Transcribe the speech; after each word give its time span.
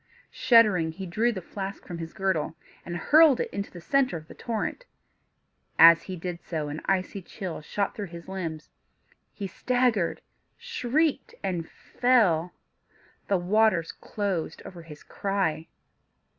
Shuddering 0.31 0.93
he 0.93 1.05
drew 1.05 1.31
the 1.31 1.43
flask 1.43 1.85
from 1.85 1.99
his 1.99 2.11
girdle, 2.11 2.55
and 2.83 2.97
hurled 2.97 3.39
it 3.39 3.51
into 3.51 3.69
the 3.69 3.79
centre 3.79 4.17
of 4.17 4.27
the 4.27 4.33
torrent. 4.33 4.85
As 5.77 6.01
he 6.01 6.15
did 6.15 6.41
so, 6.41 6.69
an 6.69 6.81
icy 6.87 7.21
chill 7.21 7.61
shot 7.61 7.93
through 7.93 8.07
his 8.07 8.27
limbs: 8.27 8.71
he 9.31 9.45
staggered, 9.45 10.21
shrieked, 10.57 11.35
and 11.43 11.69
fell. 11.69 12.51
The 13.27 13.37
waters 13.37 13.91
closed 13.91 14.63
over 14.65 14.81
his 14.81 15.03
cry. 15.03 15.67